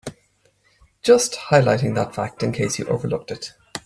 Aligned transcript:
Just 1.03 1.35
highlighting 1.51 1.93
that 1.93 2.15
fact 2.15 2.41
in 2.41 2.51
case 2.53 2.79
you 2.79 2.87
overlooked 2.87 3.29
it. 3.29 3.53